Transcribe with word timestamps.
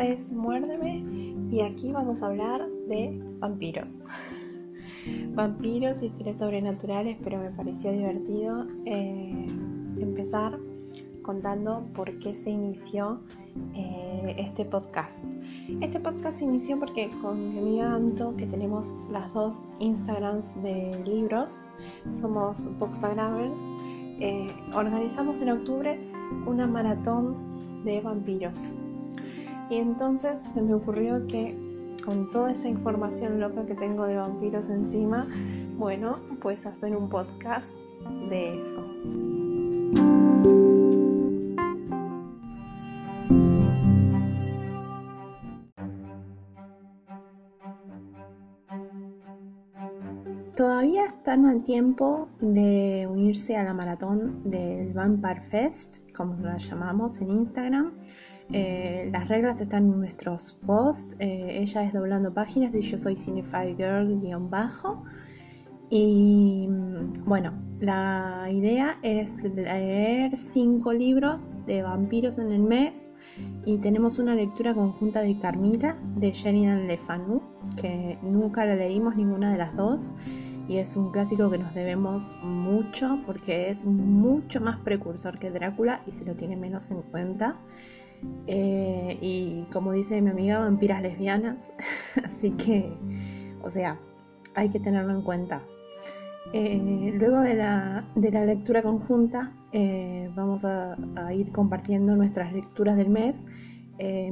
Es 0.00 0.30
Muérdeme 0.30 1.04
y 1.50 1.60
aquí 1.60 1.90
vamos 1.90 2.22
a 2.22 2.26
hablar 2.26 2.68
de 2.86 3.18
vampiros. 3.38 4.00
vampiros 5.34 6.02
y 6.02 6.06
historias 6.06 6.36
sobrenaturales, 6.36 7.16
pero 7.24 7.38
me 7.38 7.50
pareció 7.50 7.92
divertido 7.92 8.66
eh, 8.84 9.46
empezar 9.98 10.58
contando 11.22 11.86
por 11.94 12.18
qué 12.18 12.34
se 12.34 12.50
inició 12.50 13.20
eh, 13.74 14.36
este 14.38 14.66
podcast. 14.66 15.24
Este 15.80 15.98
podcast 15.98 16.38
se 16.38 16.44
inició 16.44 16.78
porque 16.78 17.08
con 17.22 17.54
mi 17.54 17.58
amiga 17.58 17.94
Anto, 17.94 18.36
que 18.36 18.44
tenemos 18.46 18.98
las 19.10 19.32
dos 19.32 19.66
Instagrams 19.78 20.60
de 20.62 21.02
libros, 21.04 21.62
somos 22.10 22.68
Bookstagrammers, 22.78 23.58
eh, 24.20 24.54
organizamos 24.74 25.40
en 25.40 25.50
octubre 25.50 25.98
una 26.46 26.66
maratón 26.66 27.82
de 27.84 28.02
vampiros. 28.02 28.72
Y 29.68 29.76
entonces 29.78 30.38
se 30.38 30.62
me 30.62 30.74
ocurrió 30.74 31.26
que 31.26 31.58
con 32.04 32.30
toda 32.30 32.52
esa 32.52 32.68
información 32.68 33.40
loca 33.40 33.66
que 33.66 33.74
tengo 33.74 34.06
de 34.06 34.16
vampiros 34.16 34.68
encima, 34.68 35.26
bueno, 35.76 36.20
pues 36.40 36.66
hacer 36.66 36.96
un 36.96 37.08
podcast 37.08 37.72
de 38.28 38.58
eso. 38.58 38.84
Todavía 50.56 51.04
están 51.04 51.44
a 51.44 51.62
tiempo 51.62 52.28
de 52.40 53.06
unirse 53.10 53.58
a 53.58 53.64
la 53.64 53.74
maratón 53.74 54.48
del 54.48 54.94
Vampire 54.94 55.40
Fest, 55.40 55.98
como 56.16 56.34
la 56.36 56.56
llamamos 56.56 57.20
en 57.20 57.30
Instagram. 57.30 57.92
Eh, 58.52 59.08
las 59.12 59.28
reglas 59.28 59.60
están 59.60 59.84
en 59.84 59.98
nuestros 59.98 60.56
posts. 60.66 61.16
Eh, 61.18 61.58
ella 61.60 61.84
es 61.84 61.92
doblando 61.92 62.32
páginas 62.32 62.74
y 62.74 62.80
yo 62.82 62.98
soy 62.98 63.16
Cinefy 63.16 63.74
Girl-bajo. 63.76 65.04
Y 65.90 66.68
mm, 66.68 67.24
bueno, 67.24 67.52
la 67.80 68.48
idea 68.50 68.98
es 69.02 69.44
leer 69.44 70.36
cinco 70.36 70.92
libros 70.92 71.56
de 71.66 71.82
vampiros 71.82 72.38
en 72.38 72.50
el 72.50 72.60
mes 72.60 73.14
y 73.64 73.78
tenemos 73.78 74.18
una 74.18 74.34
lectura 74.34 74.74
conjunta 74.74 75.20
de 75.20 75.38
Carmila 75.38 75.96
de 76.16 76.32
Sheridan 76.32 76.88
Le 76.88 76.98
Fanu, 76.98 77.42
que 77.80 78.18
nunca 78.22 78.64
la 78.64 78.74
leímos 78.74 79.14
ninguna 79.14 79.52
de 79.52 79.58
las 79.58 79.76
dos 79.76 80.12
y 80.68 80.78
es 80.78 80.96
un 80.96 81.12
clásico 81.12 81.50
que 81.50 81.58
nos 81.58 81.74
debemos 81.74 82.36
mucho 82.42 83.20
porque 83.24 83.70
es 83.70 83.84
mucho 83.84 84.60
más 84.60 84.78
precursor 84.78 85.38
que 85.38 85.50
Drácula 85.50 86.00
y 86.06 86.10
se 86.10 86.24
lo 86.24 86.34
tiene 86.34 86.56
menos 86.56 86.90
en 86.90 87.02
cuenta. 87.02 87.60
Eh, 88.46 89.16
y 89.20 89.66
como 89.72 89.92
dice 89.92 90.20
mi 90.22 90.30
amiga, 90.30 90.58
vampiras 90.58 91.02
lesbianas, 91.02 91.72
así 92.24 92.52
que, 92.52 92.92
o 93.62 93.70
sea, 93.70 93.98
hay 94.54 94.68
que 94.68 94.80
tenerlo 94.80 95.12
en 95.12 95.22
cuenta. 95.22 95.62
Eh, 96.52 97.12
luego 97.14 97.40
de 97.40 97.54
la, 97.56 98.04
lectura 98.44 98.82
conjunta, 98.82 99.52
eh, 99.72 100.30
vamos 100.34 100.64
a, 100.64 100.96
a, 101.16 101.34
ir 101.34 101.50
compartiendo 101.50 102.14
nuestras 102.14 102.52
lecturas 102.52 102.96
del 102.96 103.10
mes. 103.10 103.44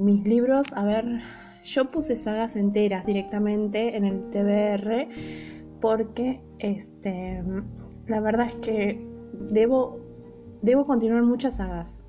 mis 0.00 0.24
libros, 0.24 0.66
a 0.74 0.84
ver, 0.84 1.22
yo 1.64 1.86
puse 1.86 2.16
sagas 2.16 2.56
enteras 2.56 3.04
directamente 3.04 3.96
en 3.96 4.04
el 4.04 4.20
TBR 4.26 5.08
porque 5.80 6.40
este, 6.58 7.42
la 8.06 8.20
verdad 8.20 8.46
es 8.46 8.54
que 8.56 9.06
debo, 9.50 9.98
debo 10.62 10.84
continuar 10.84 11.22
muchas 11.22 11.56
sagas. 11.56 12.03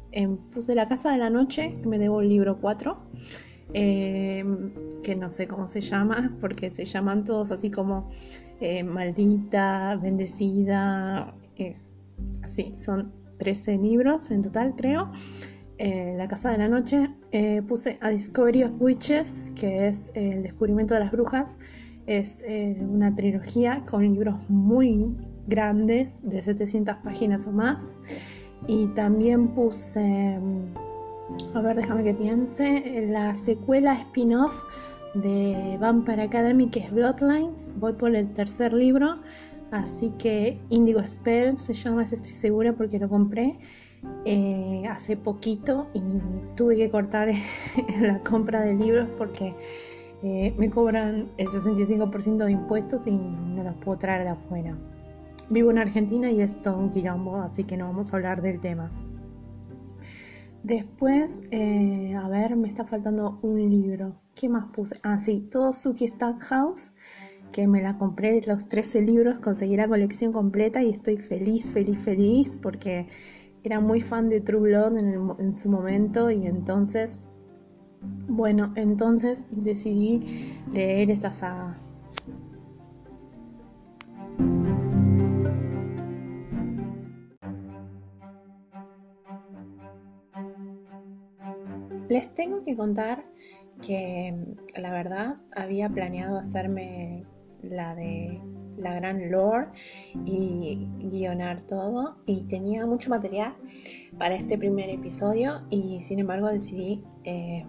Puse 0.52 0.76
La 0.76 0.88
Casa 0.88 1.12
de 1.12 1.18
la 1.18 1.30
Noche, 1.30 1.78
me 1.86 2.00
debo 2.00 2.22
el 2.22 2.30
libro 2.30 2.62
4, 2.62 2.98
em, 3.74 4.72
que 5.04 5.14
no 5.16 5.28
sé 5.28 5.46
cómo 5.46 5.68
se 5.68 5.82
llama, 5.82 6.38
porque 6.40 6.72
se 6.72 6.86
llaman 6.86 7.26
todos 7.26 7.52
así 7.52 7.70
como 7.70 8.10
eh, 8.62 8.84
Maldita, 8.84 9.98
Bendecida, 10.02 11.36
eh, 11.58 11.76
así, 12.44 12.72
son 12.76 13.12
13 13.40 13.78
libros 13.78 14.32
en 14.32 14.42
total 14.42 14.74
creo. 14.78 15.12
Eh, 15.78 16.14
la 16.18 16.30
Casa 16.30 16.50
de 16.52 16.60
la 16.60 16.70
Noche, 16.70 17.10
puse 17.68 17.98
A 18.00 18.10
Discovery 18.10 18.64
of 18.64 18.82
Witches, 18.82 19.52
que 19.54 19.88
es 19.88 20.12
el 20.14 20.44
descubrimiento 20.44 20.94
de 20.94 21.02
las 21.02 21.12
brujas, 21.12 21.58
es 22.06 22.46
una 22.80 23.14
trilogía 23.14 23.82
con 23.86 24.04
libros 24.04 24.50
muy 24.50 25.14
grandes, 25.48 26.16
de 26.24 26.42
700 26.42 26.96
páginas 27.04 27.48
o 27.48 27.52
más. 27.52 27.94
Y 28.68 28.88
también 28.88 29.50
puse, 29.50 30.40
a 31.54 31.62
ver, 31.62 31.76
déjame 31.78 32.04
que 32.04 32.14
piense, 32.14 33.08
la 33.10 33.36
secuela 33.36 33.94
spin-off 33.94 34.64
de 35.14 35.78
Vampire 35.80 36.24
Academy 36.24 36.68
que 36.70 36.80
es 36.80 36.92
Bloodlines. 36.92 37.74
Voy 37.78 37.94
por 37.94 38.16
el 38.16 38.32
tercer 38.34 38.74
libro, 38.74 39.20
así 39.72 40.12
que 40.12 40.60
Indigo 40.70 41.02
Spell 41.02 41.58
se 41.58 41.74
llama, 41.74 42.04
estoy 42.04 42.32
segura 42.32 42.74
porque 42.74 43.00
lo 43.00 43.08
compré. 43.08 43.58
Eh, 44.26 44.84
hace 44.88 45.18
poquito 45.18 45.88
y 45.94 46.02
tuve 46.56 46.76
que 46.76 46.90
cortar 46.92 47.30
la 48.02 48.20
compra 48.20 48.62
de 48.62 48.76
libros 48.76 49.08
porque 49.18 49.56
eh, 50.22 50.54
me 50.58 50.70
cobran 50.70 51.32
el 51.38 51.48
65% 51.48 52.46
de 52.46 52.52
impuestos 52.52 53.08
y 53.08 53.18
no 53.18 53.64
los 53.64 53.74
puedo 53.76 53.98
traer 53.98 54.24
de 54.24 54.30
afuera. 54.30 54.78
Vivo 55.50 55.72
en 55.72 55.78
Argentina 55.78 56.32
y 56.32 56.42
es 56.42 56.62
todo 56.62 56.78
un 56.78 56.90
quilombo, 56.90 57.38
así 57.38 57.64
que 57.64 57.78
no 57.78 57.86
vamos 57.86 58.12
a 58.12 58.16
hablar 58.16 58.42
del 58.42 58.60
tema. 58.60 58.92
Después, 60.64 61.42
eh, 61.52 62.16
a 62.16 62.28
ver, 62.30 62.56
me 62.56 62.68
está 62.68 62.86
faltando 62.86 63.40
un 63.44 63.70
libro. 63.70 64.20
¿Qué 64.34 64.50
más 64.50 64.72
puse? 64.72 64.96
Ah, 65.04 65.20
sí, 65.20 65.42
todo 65.42 65.74
Suki 65.74 66.08
Stackhouse, 66.08 66.92
que 67.52 67.68
me 67.68 67.82
la 67.82 67.98
compré 67.98 68.42
los 68.48 68.68
13 68.68 69.04
libros, 69.04 69.40
conseguí 69.40 69.78
la 69.78 69.88
colección 69.88 70.34
completa 70.34 70.82
y 70.82 70.90
estoy 70.90 71.18
feliz, 71.18 71.70
feliz, 71.70 72.00
feliz 72.00 72.58
porque 72.58 73.08
era 73.64 73.80
muy 73.80 74.02
fan 74.02 74.30
de 74.30 74.42
True 74.42 74.62
Blood 74.62 74.98
en, 74.98 75.32
en 75.38 75.56
su 75.56 75.70
momento 75.70 76.32
y 76.32 76.48
entonces 76.48 77.20
bueno, 78.28 78.74
entonces 78.76 79.46
decidí 79.52 80.22
leer 80.74 81.12
esa 81.12 81.32
saga. 81.32 81.78
Les 92.16 92.34
tengo 92.34 92.64
que 92.64 92.78
contar 92.78 93.26
que 93.86 94.34
la 94.78 94.94
verdad 94.94 95.36
había 95.54 95.90
planeado 95.90 96.40
hacerme 96.40 97.26
la 97.62 97.94
de 97.94 98.42
la 98.78 98.94
gran 98.94 99.30
lore 99.30 99.68
y 100.26 100.88
guionar 101.10 101.62
todo 101.64 102.16
y 102.26 102.44
tenía 102.44 102.86
mucho 102.86 103.10
material 103.10 103.54
para 104.18 104.34
este 104.34 104.58
primer 104.58 104.90
episodio 104.90 105.64
y 105.70 106.00
sin 106.00 106.20
embargo 106.20 106.48
decidí 106.48 107.04
eh, 107.26 107.66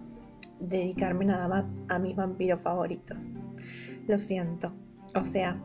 dedicarme 0.61 1.25
nada 1.25 1.49
más 1.49 1.73
a 1.89 1.99
mis 1.99 2.15
vampiros 2.15 2.61
favoritos. 2.61 3.33
Lo 4.07 4.17
siento. 4.17 4.73
O 5.13 5.25
sea, 5.25 5.61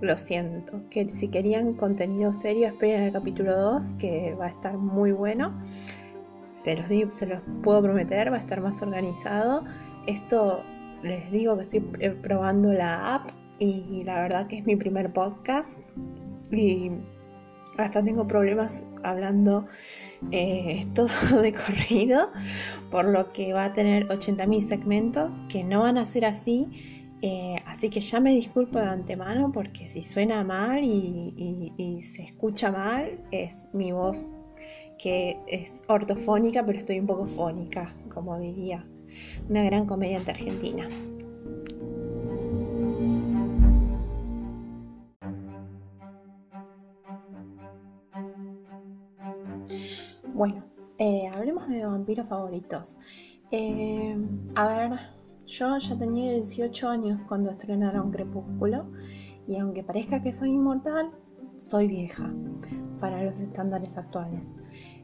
lo 0.00 0.16
siento. 0.16 0.80
Que 0.88 1.10
si 1.10 1.28
querían 1.28 1.74
contenido 1.74 2.32
serio, 2.32 2.68
esperen 2.68 3.02
el 3.02 3.12
capítulo 3.12 3.54
2, 3.54 3.92
que 3.98 4.34
va 4.34 4.46
a 4.46 4.48
estar 4.48 4.78
muy 4.78 5.12
bueno. 5.12 5.60
Se 6.54 6.76
los, 6.76 6.88
digo, 6.88 7.10
se 7.10 7.26
los 7.26 7.40
puedo 7.64 7.82
prometer, 7.82 8.30
va 8.30 8.36
a 8.36 8.38
estar 8.38 8.60
más 8.60 8.80
organizado. 8.80 9.64
Esto 10.06 10.62
les 11.02 11.28
digo 11.32 11.56
que 11.56 11.62
estoy 11.62 11.84
eh, 11.98 12.10
probando 12.10 12.72
la 12.72 13.16
app 13.16 13.30
y 13.58 14.04
la 14.04 14.20
verdad 14.20 14.46
que 14.46 14.58
es 14.58 14.64
mi 14.64 14.76
primer 14.76 15.12
podcast. 15.12 15.80
Y 16.52 16.92
hasta 17.76 18.04
tengo 18.04 18.28
problemas 18.28 18.86
hablando 19.02 19.66
eh, 20.30 20.84
todo 20.94 21.42
de 21.42 21.52
corrido, 21.52 22.30
por 22.88 23.06
lo 23.06 23.32
que 23.32 23.52
va 23.52 23.64
a 23.64 23.72
tener 23.72 24.06
80.000 24.06 24.62
segmentos 24.62 25.42
que 25.48 25.64
no 25.64 25.80
van 25.80 25.98
a 25.98 26.06
ser 26.06 26.24
así. 26.24 26.68
Eh, 27.20 27.56
así 27.66 27.90
que 27.90 28.00
ya 28.00 28.20
me 28.20 28.30
disculpo 28.30 28.78
de 28.78 28.86
antemano 28.86 29.50
porque 29.50 29.88
si 29.88 30.04
suena 30.04 30.44
mal 30.44 30.84
y, 30.84 32.00
se 32.14 32.22
escucha 32.22 32.70
mal 32.70 33.24
es 33.32 33.68
mi 33.72 33.90
voz 33.90 34.28
que 34.98 35.38
es 35.46 35.82
ortofónica 35.88 36.64
pero 36.64 36.78
estoy 36.78 36.98
un 36.98 37.06
poco 37.06 37.26
fónica, 37.26 37.94
como 38.12 38.38
diría 38.38 38.86
una 39.48 39.62
gran 39.64 39.86
comediante 39.86 40.30
argentina. 40.32 40.88
Bueno, 50.34 50.64
eh, 50.98 51.28
hablemos 51.32 51.68
de 51.68 51.84
vampiros 51.86 52.28
favoritos. 52.28 52.98
Eh, 53.52 54.16
a 54.56 54.66
ver, 54.66 54.98
yo 55.46 55.78
ya 55.78 55.96
tenía 55.96 56.32
18 56.32 56.88
años 56.88 57.20
cuando 57.28 57.50
estrenaron 57.50 58.10
Crepúsculo 58.10 58.90
y 59.46 59.58
aunque 59.58 59.84
parezca 59.84 60.22
que 60.22 60.32
soy 60.32 60.50
inmortal, 60.50 61.12
soy 61.56 61.86
vieja 61.86 62.32
para 63.00 63.22
los 63.22 63.38
estándares 63.38 63.96
actuales. 63.96 64.40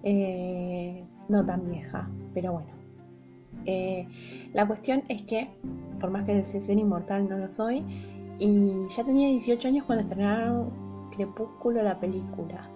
Eh, 0.02 1.04
no 1.28 1.44
tan 1.44 1.64
vieja, 1.64 2.10
pero 2.34 2.52
bueno. 2.52 2.70
Eh, 3.66 4.08
la 4.52 4.66
cuestión 4.66 5.02
es 5.08 5.22
que, 5.22 5.50
por 5.98 6.10
más 6.10 6.24
que 6.24 6.34
desee 6.34 6.60
ser 6.60 6.78
inmortal, 6.78 7.28
no 7.28 7.38
lo 7.38 7.48
soy. 7.48 7.84
Y 8.38 8.86
ya 8.88 9.04
tenía 9.04 9.28
18 9.28 9.68
años 9.68 9.84
cuando 9.84 10.02
estrenaron 10.02 10.70
Crepúsculo 11.14 11.82
la 11.82 12.00
película. 12.00 12.70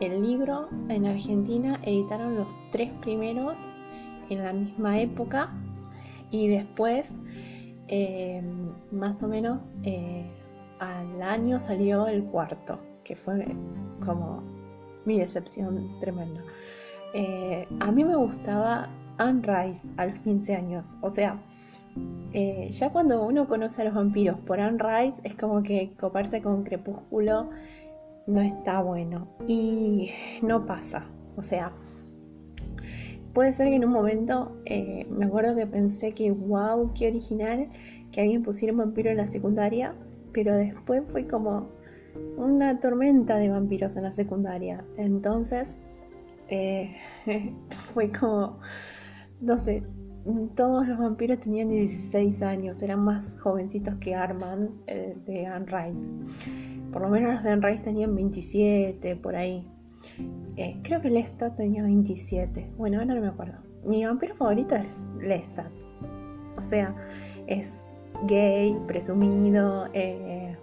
El 0.00 0.22
libro 0.22 0.68
en 0.88 1.06
Argentina 1.06 1.78
editaron 1.84 2.36
los 2.36 2.56
tres 2.70 2.90
primeros 3.00 3.58
en 4.30 4.42
la 4.42 4.52
misma 4.52 4.98
época 5.00 5.52
y 6.30 6.48
después, 6.48 7.10
eh, 7.88 8.42
más 8.90 9.22
o 9.22 9.28
menos, 9.28 9.64
al 10.78 11.22
año 11.22 11.58
salió 11.58 12.06
el 12.06 12.24
cuarto, 12.24 12.80
que 13.04 13.16
fue 13.16 13.56
como 14.04 14.42
mi 15.08 15.18
decepción 15.18 15.98
tremenda. 15.98 16.44
Eh, 17.14 17.66
a 17.80 17.90
mí 17.90 18.04
me 18.04 18.14
gustaba 18.14 18.88
Anne 19.16 19.42
Rice 19.42 19.88
a 19.96 20.06
los 20.06 20.18
15 20.20 20.54
años, 20.54 20.96
o 21.00 21.10
sea, 21.10 21.42
ya 22.70 22.92
cuando 22.92 23.24
uno 23.24 23.48
conoce 23.48 23.82
a 23.82 23.86
los 23.86 23.94
vampiros 23.94 24.38
por 24.40 24.60
Anne 24.60 24.78
Rice 24.78 25.20
es 25.24 25.34
como 25.34 25.62
que 25.62 25.92
coparse 25.98 26.40
con 26.42 26.62
Crepúsculo 26.62 27.50
no 28.28 28.42
está 28.42 28.82
bueno 28.82 29.26
y 29.48 30.10
no 30.42 30.66
pasa, 30.66 31.06
o 31.36 31.42
sea, 31.42 31.72
puede 33.32 33.52
ser 33.52 33.68
que 33.68 33.76
en 33.76 33.84
un 33.84 33.92
momento 33.92 34.60
eh, 34.66 35.06
me 35.08 35.26
acuerdo 35.26 35.54
que 35.54 35.66
pensé 35.66 36.12
que 36.12 36.32
wow, 36.32 36.92
qué 36.92 37.06
original 37.08 37.70
que 38.10 38.20
alguien 38.20 38.42
pusiera 38.42 38.72
un 38.72 38.78
vampiro 38.78 39.10
en 39.10 39.16
la 39.16 39.26
secundaria, 39.26 39.94
pero 40.32 40.56
después 40.56 41.08
fue 41.10 41.26
como 41.26 41.68
una 42.36 42.80
tormenta 42.80 43.36
de 43.38 43.48
vampiros 43.48 43.96
en 43.96 44.04
la 44.04 44.12
secundaria. 44.12 44.84
Entonces 44.96 45.78
eh, 46.48 46.96
fue 47.92 48.10
como, 48.10 48.58
no 49.40 49.58
sé, 49.58 49.82
todos 50.54 50.86
los 50.86 50.98
vampiros 50.98 51.40
tenían 51.40 51.68
16 51.68 52.42
años, 52.42 52.82
eran 52.82 53.00
más 53.00 53.36
jovencitos 53.40 53.94
que 53.96 54.14
Armand 54.14 54.70
eh, 54.86 55.16
de 55.24 55.46
Anne 55.46 55.66
Rice. 55.66 56.14
Por 56.92 57.02
lo 57.02 57.08
menos 57.08 57.32
los 57.32 57.42
de 57.42 57.50
Anne 57.50 57.66
Rice 57.66 57.82
tenían 57.82 58.14
27, 58.14 59.16
por 59.16 59.36
ahí. 59.36 59.66
Eh, 60.56 60.80
creo 60.82 61.00
que 61.00 61.10
Lestat 61.10 61.56
tenía 61.56 61.82
27. 61.82 62.72
Bueno, 62.76 62.98
ahora 62.98 63.14
no 63.14 63.20
me 63.20 63.28
acuerdo. 63.28 63.62
Mi 63.84 64.04
vampiro 64.04 64.34
favorito 64.34 64.74
es 64.74 65.06
Lestat. 65.20 65.72
O 66.56 66.60
sea, 66.60 66.96
es 67.46 67.86
gay, 68.26 68.76
presumido, 68.86 69.88
eh, 69.92 70.58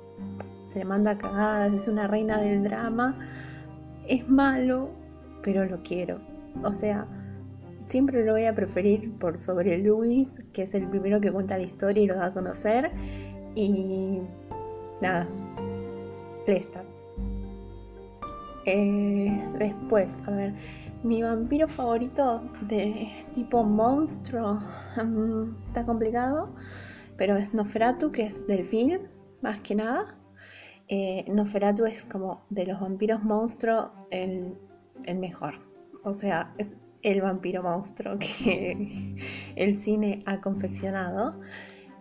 se 0.65 0.79
le 0.79 0.85
manda 0.85 1.17
cagadas, 1.17 1.73
es 1.73 1.87
una 1.87 2.07
reina 2.07 2.39
del 2.39 2.63
drama. 2.63 3.17
Es 4.07 4.27
malo, 4.29 4.89
pero 5.43 5.65
lo 5.65 5.81
quiero. 5.83 6.19
O 6.63 6.71
sea, 6.71 7.07
siempre 7.85 8.25
lo 8.25 8.33
voy 8.33 8.45
a 8.45 8.55
preferir 8.55 9.17
por 9.17 9.37
sobre 9.37 9.77
Luis, 9.77 10.37
que 10.53 10.63
es 10.63 10.73
el 10.73 10.89
primero 10.89 11.21
que 11.21 11.31
cuenta 11.31 11.57
la 11.57 11.63
historia 11.63 12.03
y 12.03 12.07
lo 12.07 12.15
da 12.15 12.27
a 12.27 12.33
conocer. 12.33 12.91
Y 13.55 14.19
nada, 15.01 15.27
Lestat. 16.47 16.85
Eh, 18.65 19.31
después, 19.59 20.15
a 20.25 20.31
ver, 20.31 20.55
mi 21.03 21.21
vampiro 21.21 21.67
favorito 21.67 22.49
de 22.61 23.07
tipo 23.33 23.63
monstruo 23.63 24.59
mm, 24.97 25.63
está 25.67 25.85
complicado, 25.85 26.49
pero 27.15 27.35
es 27.35 27.53
Noferatu, 27.53 28.11
que 28.11 28.23
es 28.23 28.47
del 28.47 28.65
film, 28.65 29.01
más 29.41 29.59
que 29.59 29.75
nada. 29.75 30.17
Eh, 30.87 31.25
Noferatu 31.27 31.85
es 31.85 32.05
como 32.05 32.45
de 32.49 32.65
los 32.65 32.79
vampiros 32.79 33.23
monstruo 33.23 33.91
el, 34.11 34.57
el 35.05 35.19
mejor. 35.19 35.55
O 36.03 36.13
sea, 36.13 36.53
es 36.57 36.77
el 37.01 37.21
vampiro 37.21 37.61
monstruo 37.61 38.17
que 38.19 39.13
el 39.55 39.75
cine 39.75 40.23
ha 40.25 40.41
confeccionado. 40.41 41.39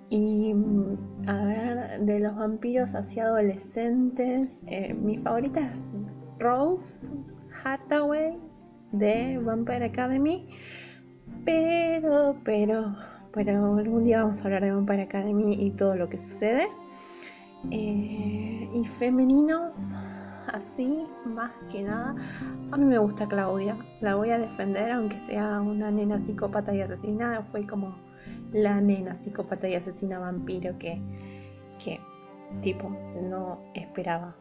Y 0.09 0.55
mm, 0.55 1.29
a 1.29 1.45
ver, 1.45 2.01
de 2.01 2.21
los 2.21 2.35
vampiros 2.37 2.95
así 2.95 3.21
adolescentes, 3.21 4.63
eh, 4.67 4.95
mi 4.95 5.19
favorita 5.19 5.61
es 5.61 5.81
Rose 6.39 7.11
Hathaway 7.65 8.39
de 8.93 9.39
Vampire 9.39 9.85
Academy. 9.85 10.49
Pero, 11.45 12.37
pero, 12.45 12.95
pero 13.33 13.77
algún 13.77 14.05
día 14.05 14.23
vamos 14.23 14.41
a 14.41 14.45
hablar 14.45 14.63
de 14.63 14.71
Vampire 14.71 15.03
Academy 15.03 15.55
y 15.55 15.71
todo 15.73 15.97
lo 15.97 16.09
que 16.09 16.19
sucede. 16.19 16.67
Eh, 17.71 18.71
y 18.75 18.85
femeninos, 18.85 19.89
así, 20.53 21.07
más 21.25 21.53
que 21.71 21.83
nada. 21.83 22.15
A 22.71 22.77
mí 22.77 22.85
me 22.85 22.99
gusta 22.99 23.27
Claudia. 23.29 23.77
La 24.01 24.15
voy 24.15 24.31
a 24.31 24.39
defender, 24.39 24.93
aunque 24.93 25.19
sea 25.19 25.61
una 25.61 25.91
nena 25.91 26.23
psicópata 26.23 26.75
y 26.75 26.81
asesina. 26.81 27.43
Fue 27.43 27.67
como 27.67 27.97
la 28.53 28.81
nena 28.81 29.21
psicópata 29.21 29.69
y 29.69 29.75
asesina 29.75 30.19
vampiro 30.19 30.79
que, 30.79 31.01
que 31.83 32.01
tipo, 32.61 32.91
no 33.23 33.61
esperaba 33.75 34.37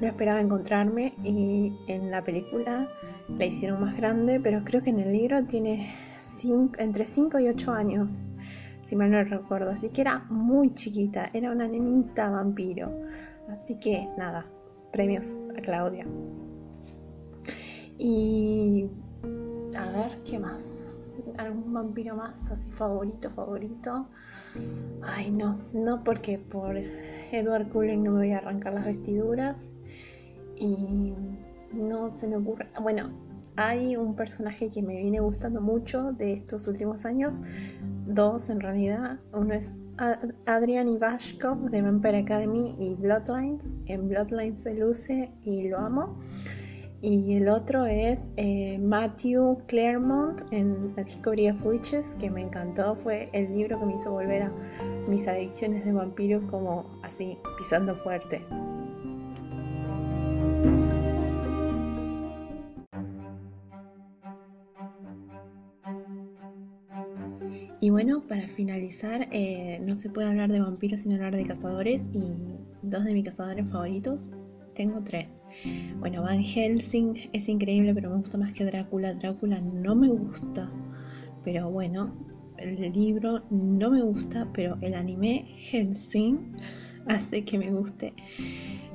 no 0.00 0.06
esperaba 0.06 0.40
encontrarme 0.40 1.14
y 1.22 1.72
en 1.88 2.10
la 2.10 2.22
película 2.22 2.88
la 3.28 3.44
hicieron 3.44 3.80
más 3.80 3.96
grande, 3.96 4.40
pero 4.40 4.62
creo 4.64 4.82
que 4.82 4.90
en 4.90 5.00
el 5.00 5.12
libro 5.12 5.44
tiene 5.44 5.90
entre 6.78 7.06
5 7.06 7.38
y 7.40 7.48
8 7.48 7.72
años, 7.72 8.24
si 8.86 8.96
mal 8.96 9.10
no 9.10 9.22
recuerdo. 9.22 9.70
Así 9.70 9.90
que 9.90 10.00
era 10.00 10.24
muy 10.30 10.72
chiquita, 10.72 11.30
era 11.34 11.50
una 11.50 11.68
nenita 11.68 12.30
vampiro. 12.30 12.90
Así 13.48 13.78
que 13.78 14.08
nada, 14.16 14.46
premios 14.92 15.36
a 15.56 15.60
Claudia. 15.60 16.06
Y 17.98 18.88
a 19.76 19.90
ver, 19.90 20.18
¿qué 20.24 20.38
más? 20.38 20.84
¿Algún 21.38 21.72
vampiro 21.72 22.14
más 22.14 22.50
así 22.50 22.70
favorito, 22.70 23.30
favorito? 23.30 24.08
Ay, 25.02 25.30
no, 25.30 25.58
no 25.72 26.04
porque 26.04 26.38
por 26.38 26.76
Edward 26.76 27.68
Cullen 27.70 28.04
no 28.04 28.12
me 28.12 28.18
voy 28.18 28.32
a 28.32 28.38
arrancar 28.38 28.74
las 28.74 28.84
vestiduras 28.84 29.70
y 30.56 31.14
no 31.72 32.10
se 32.10 32.28
me 32.28 32.36
ocurre. 32.36 32.68
Bueno, 32.80 33.10
hay 33.56 33.96
un 33.96 34.14
personaje 34.14 34.68
que 34.70 34.82
me 34.82 34.98
viene 34.98 35.20
gustando 35.20 35.60
mucho 35.60 36.12
de 36.12 36.34
estos 36.34 36.68
últimos 36.68 37.06
años, 37.06 37.40
dos 38.06 38.50
en 38.50 38.60
realidad. 38.60 39.18
Uno 39.32 39.54
es 39.54 39.74
Adrian 40.46 40.88
Ivashkov 40.88 41.70
de 41.70 41.82
Vampire 41.82 42.18
Academy 42.18 42.74
y 42.78 42.94
Bloodlines. 42.94 43.64
En 43.86 44.08
Bloodlines 44.08 44.60
se 44.60 44.74
luce 44.74 45.32
y 45.42 45.68
lo 45.68 45.78
amo. 45.78 46.18
Y 47.02 47.36
el 47.36 47.48
otro 47.48 47.84
es 47.84 48.30
eh, 48.36 48.78
Matthew 48.78 49.58
Claremont 49.68 50.42
en 50.50 50.94
La 50.96 51.04
Discovery 51.04 51.50
of 51.50 51.64
Witches, 51.64 52.16
que 52.16 52.30
me 52.30 52.42
encantó. 52.42 52.96
Fue 52.96 53.28
el 53.32 53.52
libro 53.52 53.78
que 53.78 53.86
me 53.86 53.94
hizo 53.94 54.10
volver 54.10 54.44
a 54.44 54.52
mis 55.06 55.28
adicciones 55.28 55.84
de 55.84 55.92
vampiros 55.92 56.42
como 56.50 56.98
así, 57.02 57.38
pisando 57.58 57.94
fuerte. 57.94 58.42
Y 67.80 67.90
bueno, 67.90 68.26
para 68.26 68.48
finalizar, 68.48 69.28
eh, 69.32 69.80
no 69.86 69.96
se 69.96 70.08
puede 70.08 70.28
hablar 70.28 70.50
de 70.50 70.60
vampiros 70.60 71.00
sin 71.00 71.12
hablar 71.12 71.36
de 71.36 71.44
cazadores 71.44 72.08
y 72.12 72.58
dos 72.82 73.04
de 73.04 73.12
mis 73.12 73.24
cazadores 73.24 73.68
favoritos, 73.70 74.32
tengo 74.74 75.02
tres. 75.02 75.42
Bueno, 75.98 76.22
Van 76.22 76.42
Helsing 76.42 77.30
es 77.32 77.48
increíble, 77.48 77.94
pero 77.94 78.10
me 78.10 78.16
gusta 78.16 78.38
más 78.38 78.52
que 78.52 78.64
Drácula. 78.64 79.14
Drácula 79.14 79.60
no 79.60 79.94
me 79.94 80.08
gusta, 80.08 80.72
pero 81.44 81.70
bueno, 81.70 82.14
el 82.58 82.92
libro 82.92 83.42
no 83.50 83.90
me 83.90 84.02
gusta, 84.02 84.48
pero 84.54 84.78
el 84.80 84.94
anime 84.94 85.44
Helsing 85.70 86.56
hace 87.06 87.44
que 87.44 87.58
me 87.58 87.70
guste 87.70 88.14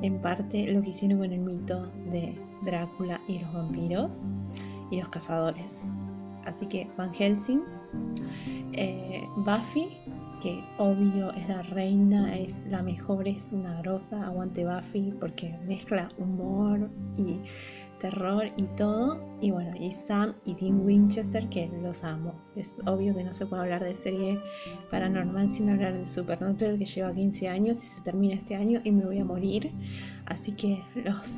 en 0.01 0.19
parte 0.21 0.71
lo 0.71 0.81
que 0.81 0.89
hicieron 0.89 1.19
con 1.19 1.31
el 1.31 1.41
mito 1.41 1.91
de 2.11 2.35
Drácula 2.65 3.21
y 3.27 3.39
los 3.39 3.53
vampiros 3.53 4.25
y 4.89 4.99
los 4.99 5.09
cazadores. 5.09 5.85
Así 6.45 6.65
que 6.65 6.89
Van 6.97 7.13
Helsing 7.13 7.61
eh, 8.73 9.27
Buffy, 9.37 9.97
que 10.41 10.63
obvio 10.77 11.31
es 11.33 11.47
la 11.47 11.61
reina, 11.63 12.37
es 12.37 12.55
la 12.67 12.81
mejor, 12.81 13.27
es 13.27 13.53
una 13.53 13.81
grosa, 13.81 14.25
aguante 14.25 14.65
Buffy 14.65 15.13
porque 15.19 15.57
mezcla 15.67 16.11
humor 16.17 16.89
y 17.17 17.41
terror 17.99 18.45
y 18.57 18.63
todo. 18.75 19.19
Y 19.41 19.51
bueno, 19.51 19.75
y 19.79 19.91
Sam 19.91 20.33
y 20.45 20.55
Dean 20.55 20.85
Winchester, 20.85 21.47
que 21.49 21.69
los 21.81 22.03
amo. 22.03 22.33
Es 22.55 22.71
obvio 22.85 23.13
que 23.15 23.23
no 23.23 23.33
se 23.33 23.45
puede 23.45 23.63
hablar 23.63 23.83
de 23.83 23.95
serie 23.95 24.39
paranormal 24.89 25.51
sin 25.51 25.69
hablar 25.69 25.97
de 25.97 26.07
Supernatural, 26.07 26.79
que 26.79 26.85
lleva 26.85 27.13
15 27.13 27.47
años 27.47 27.83
y 27.83 27.87
se 27.87 28.01
termina 28.01 28.33
este 28.33 28.55
año 28.55 28.81
y 28.83 28.91
me 28.91 29.05
voy 29.05 29.19
a 29.19 29.25
morir. 29.25 29.71
Así 30.25 30.53
que 30.53 30.83
los 30.95 31.37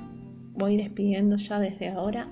voy 0.53 0.77
despidiendo 0.77 1.35
ya 1.35 1.59
desde 1.59 1.89
ahora 1.89 2.29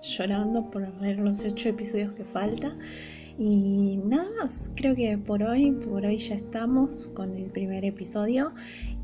llorando 0.00 0.70
por 0.70 0.98
ver 1.00 1.18
los 1.18 1.44
ocho 1.44 1.68
episodios 1.70 2.12
que 2.12 2.24
falta. 2.24 2.72
Y 3.38 4.00
nada 4.04 4.28
más, 4.36 4.72
creo 4.74 4.96
que 4.96 5.16
por 5.16 5.44
hoy, 5.44 5.70
por 5.70 6.04
hoy 6.04 6.18
ya 6.18 6.34
estamos 6.34 7.08
con 7.14 7.36
el 7.36 7.44
primer 7.44 7.84
episodio 7.84 8.52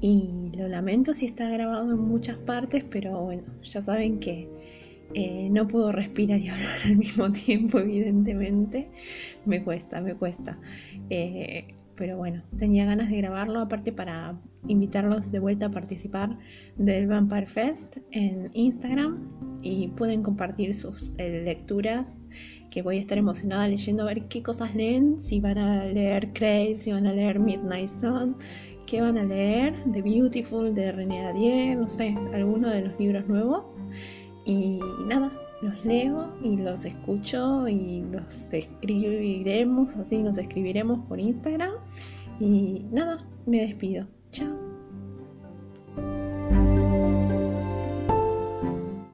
y 0.01 0.51
lo 0.57 0.67
lamento 0.67 1.15
si 1.15 1.27
está 1.27 1.49
grabado 1.49 1.93
en 1.93 2.01
muchas 2.01 2.37
partes, 2.39 2.85
pero 2.85 3.21
bueno, 3.23 3.45
ya 3.63 3.83
saben 3.83 4.19
que, 4.19 4.49
Eh, 5.15 5.49
no 5.51 5.69
puedo 5.69 5.93
respirar 5.93 6.41
y 6.41 6.49
hablar 6.51 6.77
al 6.85 6.97
mismo 6.97 7.31
tiempo, 7.31 7.79
evidentemente. 7.79 8.91
Me 9.47 9.63
cuesta, 9.63 10.01
me 10.01 10.15
cuesta. 10.15 10.59
Eh, 11.09 11.75
pero 11.95 12.17
bueno, 12.17 12.43
tenía 12.59 12.85
ganas 12.85 13.11
de 13.11 13.19
grabarlo, 13.19 13.61
aparte 13.61 13.93
para 13.93 14.37
invitarlos 14.67 15.31
de 15.31 15.39
vuelta 15.39 15.67
a 15.67 15.71
participar 15.71 16.37
del 16.77 17.07
Vampire 17.07 17.47
Fest 17.47 17.99
en 18.11 18.51
Instagram 18.55 19.31
y 19.63 19.89
pueden 19.89 20.23
compartir 20.23 20.75
sus 20.75 21.13
eh, 21.19 21.43
lecturas 21.45 22.11
que 22.75 22.83
voy 22.83 22.97
a 22.97 23.01
estar 23.01 23.17
emocionada 23.17 23.69
leyendo 23.69 24.03
a 24.03 24.07
ver 24.07 24.25
qué 24.25 24.43
cosas 24.43 24.75
leen, 24.75 25.21
si 25.21 25.39
van 25.39 25.59
a 25.59 25.87
leer 25.87 26.33
Crave, 26.33 26.75
si 26.81 26.91
van 26.91 27.07
a 27.07 27.13
leer 27.13 27.39
Midnight 27.39 27.89
Sun, 28.01 28.35
qué 28.85 29.01
van 29.01 29.17
a 29.17 29.23
leer, 29.23 29.77
The 29.93 30.03
Beautiful 30.03 30.75
de 30.75 30.91
René 30.91 31.25
Adier, 31.25 31.79
no 31.79 31.87
sé, 31.87 32.17
alguno 32.33 32.69
de 32.71 32.89
los 32.89 32.99
libros 32.99 33.29
nuevos. 33.29 33.81
Y 34.45 34.81
nada, 35.07 35.31
los 35.63 35.85
leo 35.85 36.35
y 36.43 36.57
los 36.57 36.85
escucho 36.85 37.69
y 37.69 38.03
los 38.11 38.53
escribiremos, 38.53 39.95
así 39.95 40.25
nos 40.25 40.37
escribiremos 40.37 40.99
por 41.07 41.21
Instagram. 41.21 41.75
Y 42.41 42.87
nada, 42.91 43.25
me 43.47 43.61
despido. 43.61 44.09
Chao. 44.33 44.64